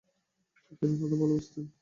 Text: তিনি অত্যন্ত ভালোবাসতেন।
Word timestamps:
তিনি 0.71 0.93
অত্যন্ত 0.95 1.13
ভালোবাসতেন। 1.21 1.65